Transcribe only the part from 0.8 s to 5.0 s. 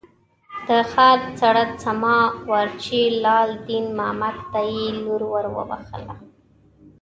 ښار څړه سما وارچي لال دین مامک ته یې